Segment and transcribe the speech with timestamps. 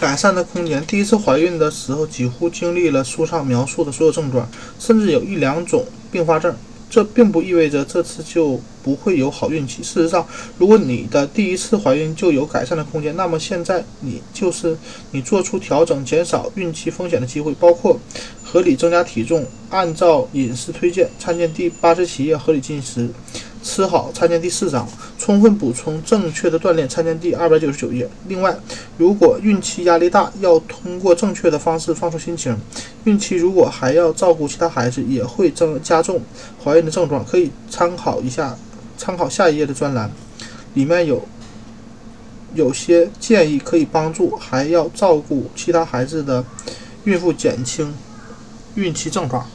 [0.00, 0.84] 改善的空间。
[0.86, 4.48] 第一次怀孕的时候，几乎经历了书上描述的所有症状，
[4.78, 6.54] 甚至有一两种并发症。
[6.90, 9.82] 这并不意味着这次就不会有好运气。
[9.82, 10.26] 事实上，
[10.56, 14.74] 如果你的第一次怀孕就有改善的空间，那么现在你就是
[15.10, 18.00] 你做出调整、减少孕期风险的机会，包括
[18.42, 23.10] 合理增加体重、按照饮食推荐（参见第八十七页合理进食）。
[23.62, 24.86] 吃好，参见第四章；
[25.18, 28.08] 充分补充正确的锻炼，参见第二百九十九页。
[28.28, 28.56] 另外，
[28.96, 32.56] 如果孕期压力大，要通过正确的方式放松心情。
[33.04, 36.20] 孕期如果还要照顾其他孩子，也会增加重
[36.62, 37.24] 怀孕的症状。
[37.24, 38.56] 可以参考一下，
[38.96, 40.10] 参考下一页的专栏，
[40.74, 41.26] 里面有
[42.54, 46.44] 有些建议可以帮助还要照顾其他孩子的
[47.04, 47.94] 孕妇减轻
[48.76, 49.46] 孕期症状。